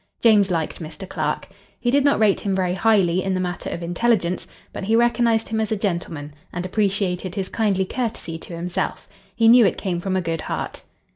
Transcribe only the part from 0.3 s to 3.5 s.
liked Mr. Clark. He did not rate him very highly in the